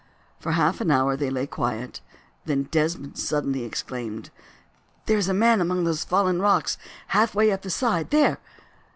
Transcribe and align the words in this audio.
For 0.39 0.53
half 0.53 0.81
an 0.81 0.89
hour 0.89 1.15
they 1.15 1.29
lay 1.29 1.45
quiet, 1.45 2.01
then 2.45 2.63
Desmond 2.63 3.19
suddenly 3.19 3.63
exclaimed: 3.63 4.31
"There 5.05 5.19
is 5.19 5.29
a 5.29 5.31
man 5.31 5.61
among 5.61 5.83
those 5.83 6.03
fallen 6.03 6.39
rocks 6.41 6.79
half 7.09 7.35
way 7.35 7.51
up 7.51 7.61
the 7.61 7.69
side. 7.69 8.09
There! 8.09 8.39